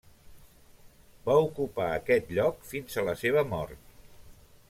[1.27, 3.85] Va ocupar aquest lloc fins a la seva mort.